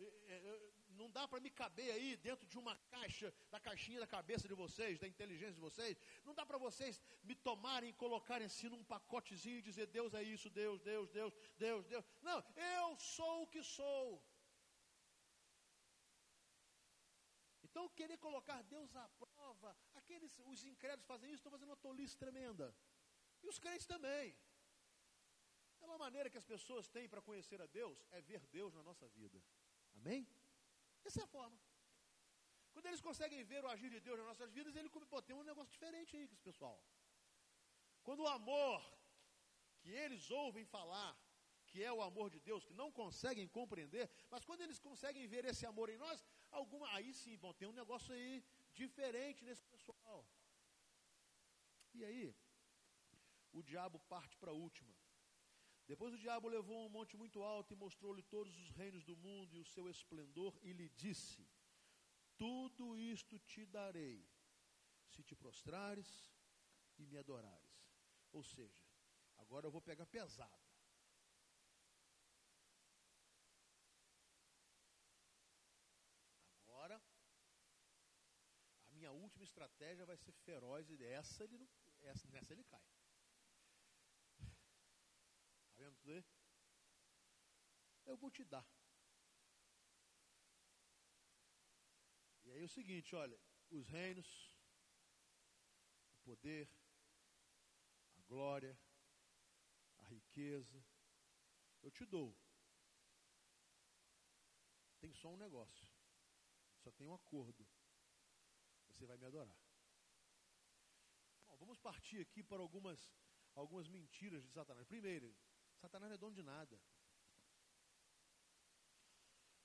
[0.00, 4.06] é, é, não dá para me caber aí dentro de uma caixa, da caixinha da
[4.06, 5.96] cabeça de vocês, da inteligência de vocês.
[6.24, 10.22] Não dá para vocês me tomarem e colocarem assim num pacotezinho e dizer Deus é
[10.22, 12.04] isso, Deus, Deus, Deus, Deus, Deus.
[12.22, 14.22] Não, eu sou o que sou.
[17.72, 22.16] Então, querer colocar Deus à prova, aqueles, os incrédulos fazem isso, estão fazendo uma tolice
[22.24, 22.66] tremenda.
[23.42, 24.36] E os crentes também.
[25.80, 28.82] É uma maneira que as pessoas têm para conhecer a Deus, é ver Deus na
[28.88, 29.42] nossa vida.
[29.94, 30.28] Amém?
[31.02, 31.58] Essa é a forma.
[32.72, 35.48] Quando eles conseguem ver o agir de Deus nas nossas vidas, ele pô, tem um
[35.50, 36.78] negócio diferente aí com esse pessoal.
[38.02, 38.78] Quando o amor
[39.80, 41.10] que eles ouvem falar,
[41.72, 45.44] que é o amor de Deus, que não conseguem compreender, mas quando eles conseguem ver
[45.46, 50.26] esse amor em nós, alguma, aí sim, bom, tem um negócio aí diferente nesse pessoal.
[51.94, 52.34] E aí,
[53.52, 54.94] o diabo parte para a última.
[55.86, 59.54] Depois o diabo levou um monte muito alto e mostrou-lhe todos os reinos do mundo
[59.54, 61.46] e o seu esplendor, e lhe disse:
[62.38, 64.26] Tudo isto te darei,
[65.08, 66.32] se te prostrares
[66.96, 67.72] e me adorares.
[68.32, 68.82] Ou seja,
[69.36, 70.62] agora eu vou pegar pesado.
[76.62, 77.02] Agora,
[79.06, 81.68] a última estratégia vai ser feroz e essa ele não,
[82.02, 82.82] essa, nessa ele cai.
[84.38, 86.24] Está vendo tudo aí?
[88.06, 88.66] Eu vou te dar.
[92.44, 93.38] E aí é o seguinte, olha,
[93.70, 94.28] os reinos,
[96.12, 96.68] o poder,
[98.26, 98.78] glória,
[99.98, 100.84] a riqueza,
[101.82, 102.36] eu te dou.
[105.00, 105.88] Tem só um negócio.
[106.78, 107.66] Só tem um acordo.
[109.02, 109.52] Você vai me adorar.
[111.44, 113.12] Bom, vamos partir aqui para algumas,
[113.52, 114.86] algumas mentiras de Satanás.
[114.86, 115.36] Primeiro,
[115.80, 116.80] Satanás não é dono de nada.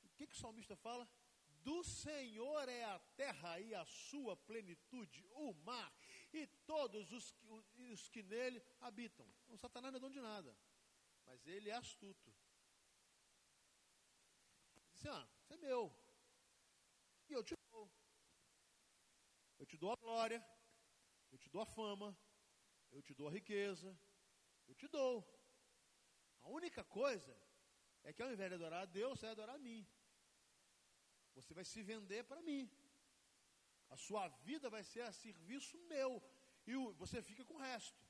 [0.02, 1.08] O que, que o salmista fala?
[1.62, 5.94] Do Senhor é a terra e a sua plenitude, o mar
[6.34, 7.36] e todos os,
[7.92, 9.32] os que nele habitam.
[9.50, 10.58] O Satanás não é dono de nada,
[11.26, 12.36] mas ele é astuto.
[14.74, 15.96] Diz assim, ah, isso é meu.
[17.30, 17.56] E eu te.
[19.60, 20.40] Eu te dou a glória,
[21.32, 22.18] eu te dou a fama,
[22.92, 23.90] eu te dou a riqueza,
[24.68, 25.16] eu te dou.
[26.42, 27.36] A única coisa
[28.04, 29.86] é que ao invés de adorar a Deus, você vai adorar a mim.
[31.36, 32.70] Você vai se vender para mim.
[33.90, 36.12] A sua vida vai ser a serviço meu.
[36.66, 38.06] E você fica com o resto.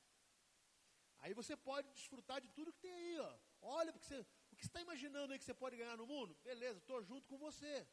[1.18, 3.38] Aí você pode desfrutar de tudo que tem aí, ó.
[3.60, 4.20] Olha, porque você,
[4.52, 6.36] o que você está imaginando aí que você pode ganhar no mundo?
[6.44, 7.86] Beleza, estou junto com você.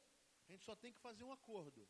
[0.48, 1.88] A gente só tem que fazer um acordo.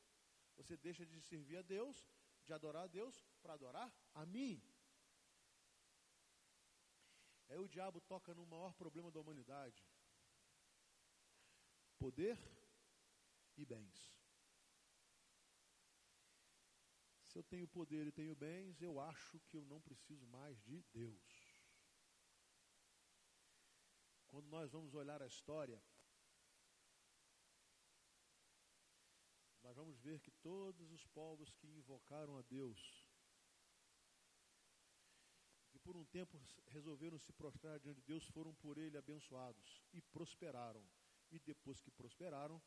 [0.57, 2.07] Você deixa de servir a Deus,
[2.45, 4.61] de adorar a Deus, para adorar a mim.
[7.49, 9.85] Aí o diabo toca no maior problema da humanidade:
[11.97, 12.37] poder
[13.57, 14.15] e bens.
[17.23, 20.81] Se eu tenho poder e tenho bens, eu acho que eu não preciso mais de
[20.93, 21.65] Deus.
[24.27, 25.81] Quando nós vamos olhar a história,
[29.75, 32.79] nós vamos ver que todos os povos que invocaram a Deus,
[35.69, 40.01] que por um tempo resolveram se prostrar diante de Deus, foram por ele abençoados e
[40.01, 40.81] prosperaram.
[41.29, 42.61] E depois que prosperaram,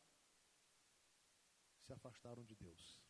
[1.81, 3.01] se afastaram de Deus.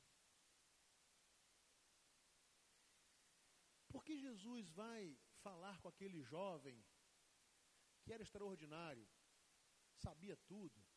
[3.90, 6.82] Por que Jesus vai falar com aquele jovem
[8.04, 9.06] que era extraordinário,
[9.98, 10.89] sabia tudo?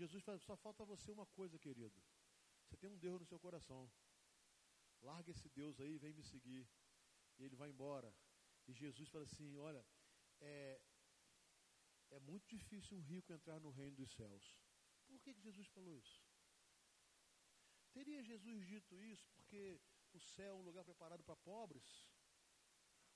[0.00, 1.98] Jesus fala, só falta você uma coisa, querido.
[2.62, 3.82] Você tem um Deus no seu coração.
[5.08, 6.64] Larga esse Deus aí, vem me seguir.
[7.38, 8.10] E ele vai embora.
[8.68, 9.84] E Jesus fala assim: Olha,
[10.40, 10.80] é,
[12.10, 14.44] é muito difícil um rico entrar no reino dos céus.
[15.06, 16.22] Por que, que Jesus falou isso?
[17.92, 19.80] Teria Jesus dito isso porque
[20.12, 21.88] o céu é um lugar preparado para pobres?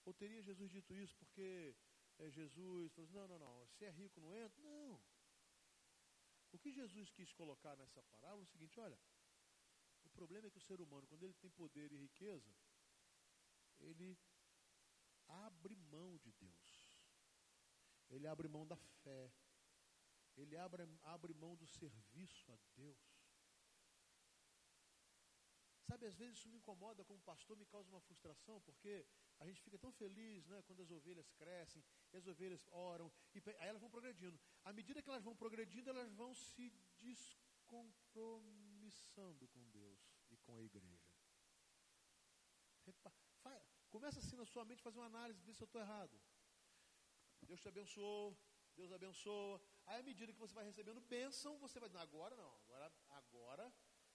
[0.04, 1.76] Ou teria Jesus dito isso porque
[2.18, 4.60] é, Jesus falou assim, não, não, não, se é rico não entra?
[4.62, 5.02] Não.
[6.64, 8.98] Que Jesus quis colocar nessa parábola é o seguinte, olha,
[10.02, 12.50] o problema é que o ser humano, quando ele tem poder e riqueza,
[13.80, 14.18] ele
[15.28, 16.70] abre mão de Deus.
[18.08, 19.30] Ele abre mão da fé.
[20.38, 23.14] Ele abre, abre mão do serviço a Deus.
[25.86, 29.06] Sabe, às vezes isso me incomoda como pastor, me causa uma frustração, porque
[29.38, 33.42] a gente fica tão feliz né, quando as ovelhas crescem, e as ovelhas oram, e
[33.58, 34.40] aí elas vão progredindo.
[34.64, 40.00] À medida que elas vão progredindo, elas vão se descompromissando com Deus
[40.30, 41.14] e com a igreja.
[44.04, 46.14] começa assim na sua mente, fazer uma análise, ver se eu estou errado.
[47.48, 48.36] Deus te abençoou,
[48.78, 49.60] Deus abençoa.
[49.86, 53.72] Aí, à medida que você vai recebendo bênção, você vai dizendo, agora não, agora, agora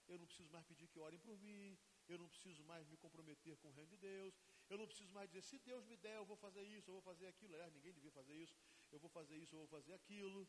[0.07, 1.77] eu não preciso mais pedir que orem por mim,
[2.07, 4.33] eu não preciso mais me comprometer com o reino de Deus,
[4.69, 7.01] eu não preciso mais dizer, se Deus me der, eu vou fazer isso, eu vou
[7.01, 7.55] fazer aquilo.
[7.55, 8.55] Aliás, ninguém devia fazer isso,
[8.91, 10.47] eu vou fazer isso, eu vou fazer aquilo.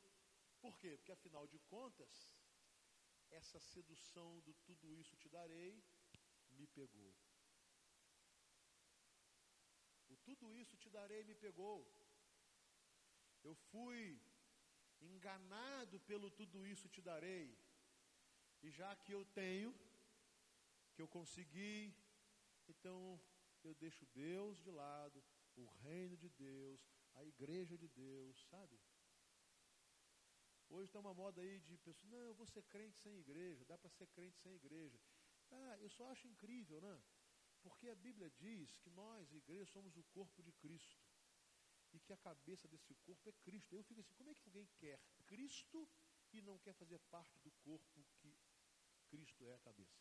[0.61, 0.97] Por quê?
[0.97, 2.35] Porque afinal de contas,
[3.31, 5.83] essa sedução do tudo isso te darei
[6.51, 7.15] me pegou.
[10.09, 11.79] O tudo isso te darei me pegou.
[13.43, 14.21] Eu fui
[15.01, 17.57] enganado pelo tudo isso te darei.
[18.63, 19.75] E já que eu tenho,
[20.95, 21.95] que eu consegui,
[22.69, 23.19] então
[23.63, 25.25] eu deixo Deus de lado,
[25.57, 26.81] o reino de Deus,
[27.15, 28.81] a igreja de Deus, sabe?
[30.69, 33.77] Hoje está uma moda aí de pessoas, não, eu vou ser crente sem igreja, dá
[33.77, 35.01] para ser crente sem igreja.
[35.51, 37.03] Ah, eu só acho incrível, né?
[37.61, 41.05] Porque a Bíblia diz que nós, igreja, somos o corpo de Cristo.
[41.93, 43.75] E que a cabeça desse corpo é Cristo.
[43.75, 45.89] Eu fico assim, como é que alguém quer Cristo
[46.33, 48.33] e não quer fazer parte do corpo que
[49.09, 50.01] Cristo é a cabeça?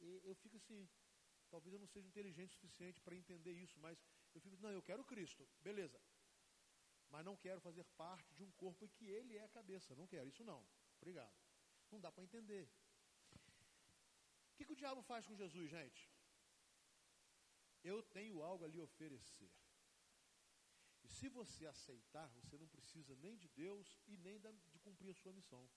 [0.00, 0.88] E eu fico assim,
[1.48, 3.98] talvez eu não seja inteligente o suficiente para entender isso, mas
[4.34, 6.00] eu fico, não, eu quero Cristo, beleza
[7.10, 9.94] mas não quero fazer parte de um corpo em que ele é a cabeça.
[9.94, 10.66] Não quero, isso não.
[10.96, 11.34] Obrigado.
[11.90, 12.68] Não dá para entender.
[14.52, 16.10] O que, que o diabo faz com Jesus, gente?
[17.82, 19.50] Eu tenho algo a lhe oferecer.
[21.04, 25.14] E se você aceitar, você não precisa nem de Deus e nem de cumprir a
[25.14, 25.68] sua missão.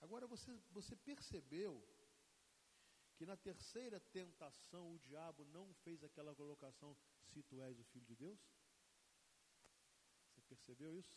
[0.00, 1.82] Agora você, você percebeu
[3.16, 6.96] que na terceira tentação o diabo não fez aquela colocação:
[7.32, 8.40] se tu és o filho de Deus?
[10.48, 11.16] Percebeu isso?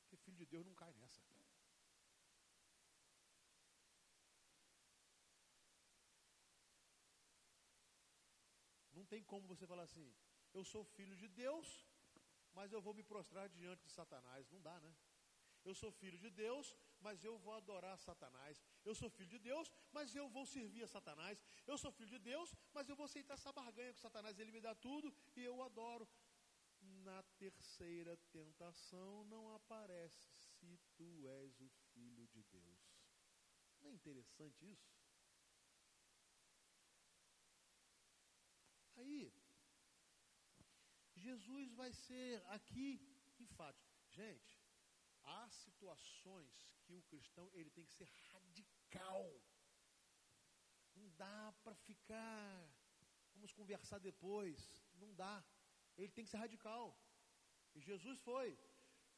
[0.00, 1.22] Porque filho de Deus não cai nessa.
[8.92, 10.14] Não tem como você falar assim,
[10.52, 11.86] eu sou filho de Deus,
[12.54, 14.50] mas eu vou me prostrar diante de Satanás.
[14.50, 14.94] Não dá, né?
[15.64, 16.74] Eu sou filho de Deus,
[17.06, 18.62] mas eu vou adorar Satanás.
[18.88, 21.42] Eu sou filho de Deus, mas eu vou servir a Satanás.
[21.66, 24.38] Eu sou filho de Deus, mas eu vou aceitar essa barganha com Satanás.
[24.38, 26.08] Ele me dá tudo e eu adoro
[27.08, 32.82] na terceira tentação não aparece se tu és o filho de Deus.
[33.80, 34.94] Não é interessante isso?
[38.96, 39.32] Aí,
[41.16, 43.00] Jesus vai ser aqui
[43.38, 43.92] enfático.
[44.10, 44.53] Gente,
[45.24, 46.52] há situações
[46.84, 49.24] que o cristão ele tem que ser radical.
[50.94, 52.68] Não dá para ficar.
[53.34, 54.58] Vamos conversar depois.
[54.94, 55.44] Não dá.
[55.96, 56.96] Ele tem que ser radical.
[57.74, 58.58] E Jesus foi.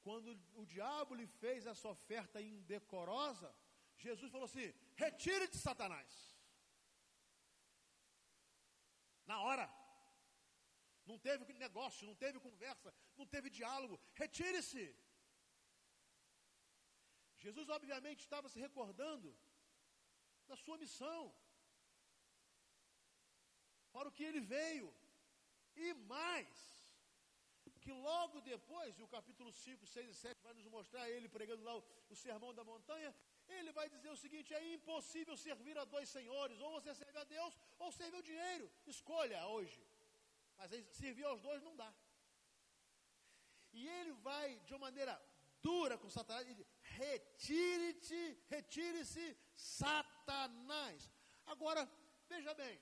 [0.03, 3.55] Quando o diabo lhe fez essa oferta indecorosa,
[3.97, 6.37] Jesus falou assim: retire-te, Satanás.
[9.27, 9.67] Na hora.
[11.11, 14.01] Não teve negócio, não teve conversa, não teve diálogo.
[14.15, 14.85] Retire-se.
[17.47, 19.29] Jesus, obviamente, estava se recordando
[20.51, 21.21] da sua missão,
[23.95, 24.89] para o que ele veio.
[25.85, 26.57] E mais,
[27.85, 31.63] que logo depois, e o capítulo 5, 6 e 7 vai nos mostrar ele pregando
[31.69, 31.85] lá o,
[32.15, 33.11] o sermão da montanha,
[33.57, 37.27] ele vai dizer o seguinte: é impossível servir a dois senhores, ou você serve a
[37.37, 38.67] Deus, ou serve ao dinheiro.
[38.95, 39.81] Escolha hoje.
[40.59, 40.71] Mas
[41.03, 41.91] servir aos dois não dá.
[43.73, 45.15] E ele vai, de uma maneira
[45.63, 46.67] dura com Satanás, ele
[47.03, 51.11] retire-te, retire-se, Satanás.
[51.47, 51.83] Agora,
[52.29, 52.81] veja bem,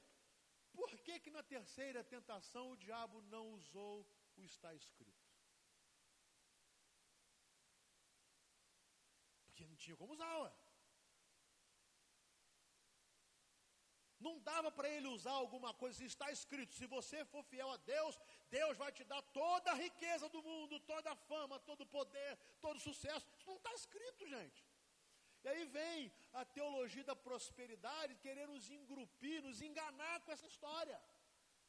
[0.73, 3.97] por que, que na terceira tentação o diabo não usou
[4.37, 5.25] o está escrito?
[9.45, 10.53] Porque não tinha como usar, ué.
[14.27, 18.19] Não dava para ele usar alguma coisa, está escrito, se você for fiel a Deus,
[18.59, 22.33] Deus vai te dar toda a riqueza do mundo, toda a fama, todo o poder,
[22.65, 23.27] todo o sucesso.
[23.39, 24.61] Isso não está escrito, gente.
[25.45, 26.11] E aí vem
[26.41, 30.99] a teologia da prosperidade querer nos engrupir, nos enganar com essa história.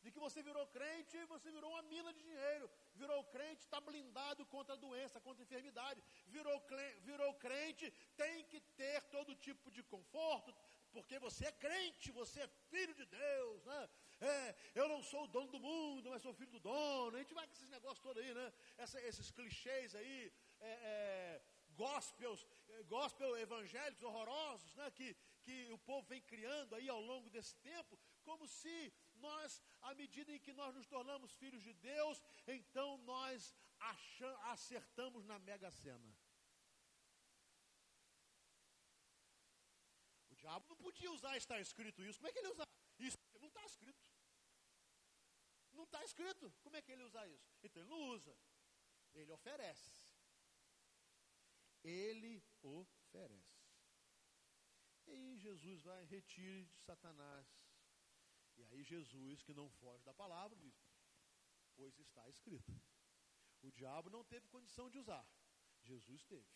[0.01, 2.69] De que você virou crente e você virou uma mina de dinheiro.
[2.93, 6.01] Virou crente, está blindado contra a doença, contra a enfermidade.
[6.27, 6.57] Virou,
[7.01, 10.55] virou crente, tem que ter todo tipo de conforto,
[10.95, 13.89] porque você é crente, você é filho de Deus, né?
[14.21, 17.15] É, eu não sou o dono do mundo, mas sou filho do dono.
[17.15, 18.47] A gente vai com esses negócios todos aí, né?
[18.77, 20.31] Essa, esses clichês aí,
[20.61, 21.41] é, é,
[21.75, 27.29] gospels, eh, gospel evangélicos horrorosos, né, que, que o povo vem criando aí ao longo
[27.29, 32.21] desse tempo, como se nós, à medida em que nós nos tornamos filhos de Deus,
[32.47, 36.15] então nós acham, acertamos na mega sena.
[40.29, 42.19] O diabo não podia usar está escrito isso.
[42.19, 42.63] Como é que ele usa?
[42.99, 43.99] Isso não está escrito.
[45.73, 46.53] Não está escrito.
[46.63, 47.57] Como é que ele usa isso?
[47.63, 48.35] Então ele não usa.
[49.13, 50.05] Ele oferece
[51.85, 53.63] ele oferece.
[55.05, 57.47] E aí Jesus vai, retire de Satanás.
[58.57, 60.75] E aí Jesus, que não foge da palavra, diz,
[61.75, 62.73] pois está escrito.
[63.61, 65.25] O diabo não teve condição de usar.
[65.83, 66.49] Jesus teve.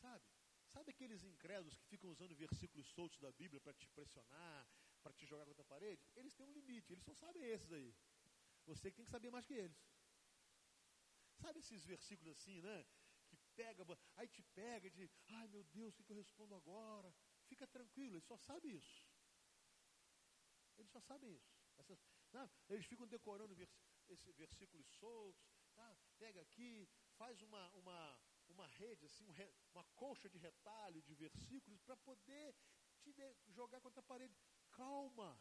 [0.00, 0.24] Sabe?
[0.78, 4.68] Sabe aqueles incrédulos que ficam usando versículos soltos da Bíblia para te pressionar,
[5.02, 6.00] para te jogar contra a parede?
[6.14, 7.92] Eles têm um limite, eles só sabem esses aí.
[8.64, 9.76] Você que tem que saber mais que eles.
[11.42, 12.86] Sabe esses versículos assim, né?
[13.26, 17.12] Que pega, aí te pega de, ai meu Deus, o que, eu respondo agora?
[17.48, 19.04] Fica tranquilo, ele só sabe isso.
[20.76, 21.58] Eles só sabem isso.
[21.76, 21.98] Essas,
[22.30, 23.76] não, eles ficam decorando vers,
[24.10, 25.98] esse versículos soltos, tá?
[26.18, 31.14] pega aqui, faz uma, uma, uma rede, assim, um re, uma colcha de retalho de
[31.14, 32.54] versículos para poder
[33.02, 34.36] te de, jogar contra a parede.
[34.70, 35.40] Calma.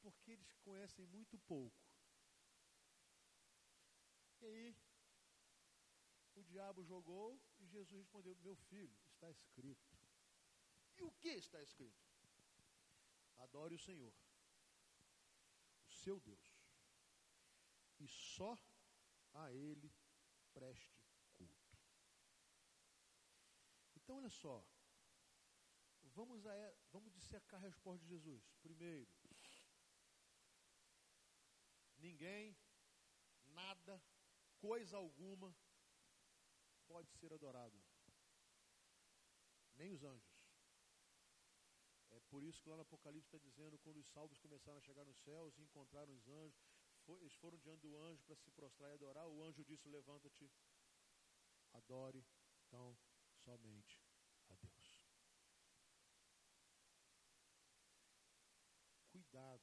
[0.00, 1.80] Porque eles conhecem muito pouco.
[4.40, 4.76] E aí,
[6.34, 9.96] o diabo jogou e Jesus respondeu: Meu filho, está escrito.
[10.96, 12.02] E o que está escrito?
[13.36, 14.12] Adore o Senhor,
[15.86, 16.51] o seu Deus,
[18.02, 18.58] e só
[19.32, 19.90] a Ele
[20.52, 21.00] preste
[21.34, 21.78] culto.
[23.96, 24.66] Então, olha só,
[26.02, 26.52] vamos, a,
[26.90, 28.42] vamos dissecar a resposta de Jesus.
[28.60, 29.08] Primeiro,
[31.98, 32.56] ninguém,
[33.46, 34.02] nada,
[34.58, 35.54] coisa alguma
[36.86, 37.80] pode ser adorado.
[39.74, 40.32] Nem os anjos.
[42.10, 45.04] É por isso que lá no Apocalipse está dizendo, quando os salvos começaram a chegar
[45.04, 46.71] nos céus e encontraram os anjos,
[47.08, 50.50] eles foram diante do anjo para se prostrar e adorar, o anjo disse, levanta-te,
[51.72, 52.24] adore,
[52.66, 52.96] então,
[53.44, 54.00] somente
[54.48, 55.06] a Deus.
[59.10, 59.62] Cuidado.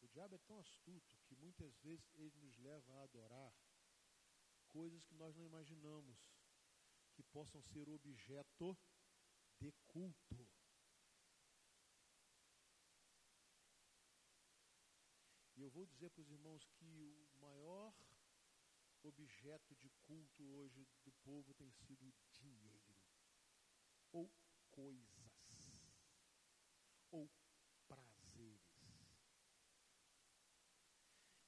[0.00, 3.54] O diabo é tão astuto que muitas vezes ele nos leva a adorar
[4.68, 6.18] coisas que nós não imaginamos
[7.14, 8.76] que possam ser objeto
[9.58, 10.48] de culto.
[15.58, 17.92] E eu vou dizer para os irmãos que o maior
[19.02, 22.94] objeto de culto hoje do povo tem sido dinheiro,
[24.12, 24.30] ou
[24.70, 25.42] coisas,
[27.10, 27.28] ou
[27.88, 28.70] prazeres.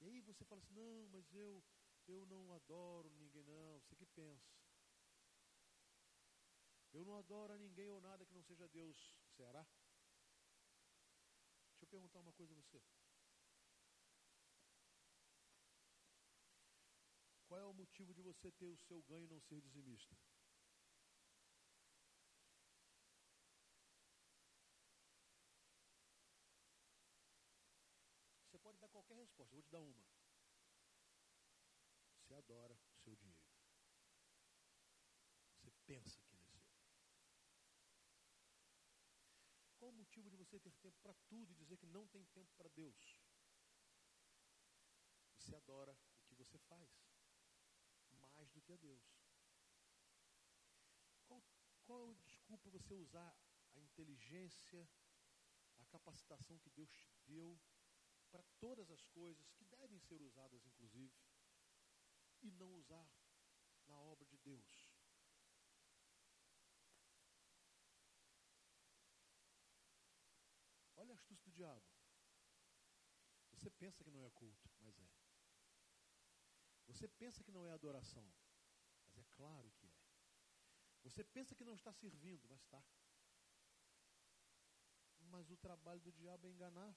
[0.00, 1.62] E aí você fala assim: não, mas eu,
[2.08, 3.78] eu não adoro ninguém, não.
[3.78, 4.58] Você que pensa.
[6.92, 9.14] Eu não adoro a ninguém ou nada que não seja Deus.
[9.36, 9.64] Será?
[11.70, 12.82] Deixa eu perguntar uma coisa a você.
[17.50, 20.14] Qual é o motivo de você ter o seu ganho e não ser dizimista?
[28.44, 30.06] Você pode dar qualquer resposta, eu vou te dar uma.
[32.18, 33.50] Você adora o seu dinheiro.
[35.54, 36.60] Você pensa que ele é seu.
[39.78, 42.52] Qual o motivo de você ter tempo para tudo e dizer que não tem tempo
[42.58, 43.18] para Deus?
[45.38, 47.09] Você adora o que você faz
[48.72, 49.02] a Deus.
[51.26, 51.42] Qual,
[51.84, 53.34] qual desculpa você usar
[53.74, 54.88] a inteligência,
[55.78, 57.58] a capacitação que Deus te deu
[58.30, 61.14] para todas as coisas que devem ser usadas, inclusive,
[62.42, 63.08] e não usar
[63.86, 64.88] na obra de Deus?
[70.96, 71.84] Olha a astúcia do diabo.
[73.52, 75.10] Você pensa que não é culto, mas é.
[76.86, 78.26] Você pensa que não é adoração,
[79.20, 79.92] é claro que é.
[81.02, 82.82] Você pensa que não está servindo, mas está.
[85.32, 86.96] Mas o trabalho do diabo é enganar.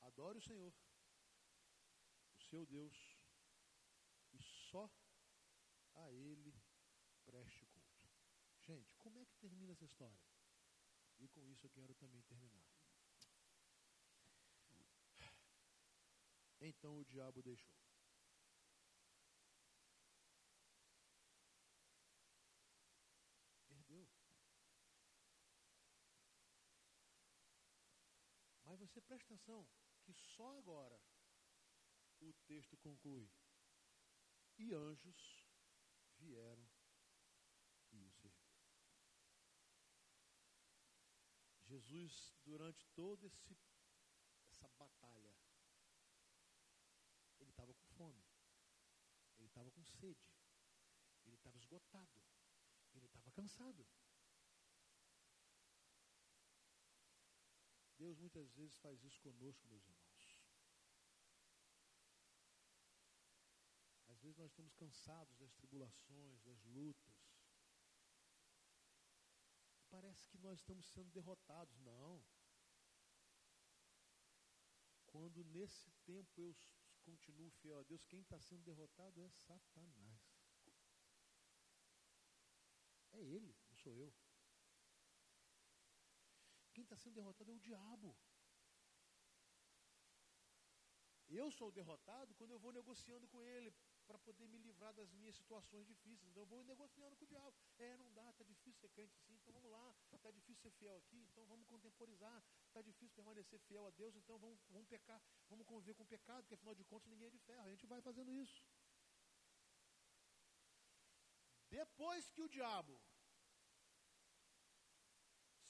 [0.00, 0.74] Adore o Senhor,
[2.34, 2.96] o seu Deus,
[4.32, 4.90] e só
[5.94, 6.52] a Ele
[7.24, 8.10] preste culto.
[8.60, 10.20] Gente, como é que termina essa história?
[11.18, 12.79] E com isso eu quero também terminar.
[16.60, 17.74] Então o diabo deixou.
[23.66, 24.06] Perdeu.
[28.64, 29.66] Mas você presta atenção
[30.02, 31.00] que só agora
[32.20, 33.30] o texto conclui.
[34.58, 35.42] E anjos
[36.18, 36.68] vieram
[37.90, 38.50] e o serviram.
[41.64, 43.32] Jesus, durante toda
[44.44, 45.34] essa batalha,
[48.00, 48.24] fome,
[49.36, 50.32] ele estava com sede,
[51.26, 52.22] ele estava esgotado,
[52.94, 53.86] ele estava cansado.
[57.98, 60.38] Deus muitas vezes faz isso conosco, meus irmãos.
[64.08, 67.18] Às vezes nós estamos cansados das tribulações, das lutas.
[69.90, 71.76] Parece que nós estamos sendo derrotados.
[71.80, 72.24] Não.
[75.04, 76.54] Quando nesse tempo eu
[77.10, 80.20] continuo fiel a Deus, quem está sendo derrotado é Satanás.
[83.12, 84.14] É ele, não sou eu.
[86.72, 88.16] Quem está sendo derrotado é o diabo.
[91.28, 93.74] Eu sou derrotado quando eu vou negociando com ele
[94.10, 96.28] para poder me livrar das minhas situações difíceis.
[96.30, 97.56] Então eu vou negociando com o diabo.
[97.78, 99.94] É, não dá, está difícil ser crente assim, então vamos lá.
[100.12, 102.42] Está difícil ser fiel aqui, então vamos contemporizar.
[102.66, 106.42] Está difícil permanecer fiel a Deus, então vamos, vamos pecar, vamos conviver com o pecado,
[106.42, 107.66] porque afinal de contas ninguém é de ferro.
[107.68, 108.64] A gente vai fazendo isso.
[111.68, 113.00] Depois que o diabo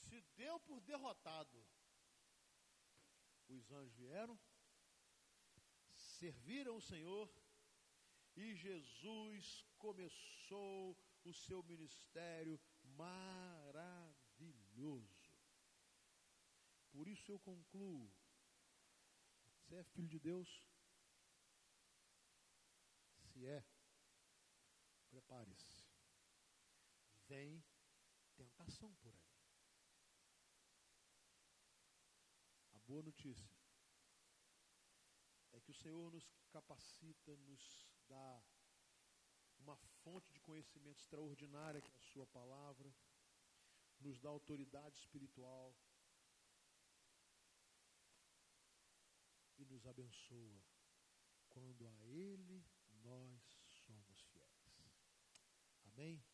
[0.06, 1.62] se deu por derrotado,
[3.48, 4.40] os anjos vieram,
[5.94, 7.28] serviram o Senhor
[8.36, 14.20] e Jesus começou o seu ministério maravilhoso.
[16.90, 18.12] Por isso eu concluo:
[19.70, 20.64] você é filho de Deus?
[23.32, 23.64] Se é,
[25.08, 25.88] prepare-se.
[27.28, 27.64] Vem
[28.36, 29.30] tentação por aí.
[32.72, 33.48] A boa notícia
[35.52, 37.89] é que o Senhor nos capacita, nos
[39.58, 42.94] uma fonte de conhecimento extraordinária que é a Sua palavra,
[44.00, 45.74] nos dá autoridade espiritual
[49.58, 50.62] e nos abençoa
[51.50, 52.64] quando a Ele
[53.02, 53.42] nós
[53.86, 54.50] somos fiéis.
[55.84, 56.24] Amém?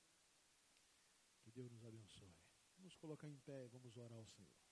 [1.43, 2.37] Que Deus nos abençoe.
[2.77, 4.66] Vamos colocar em pé e vamos orar ao Senhor.